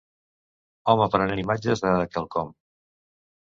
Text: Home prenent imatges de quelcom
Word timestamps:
Home 0.93 1.07
prenent 1.15 1.41
imatges 1.43 1.85
de 1.85 1.93
quelcom 2.17 2.51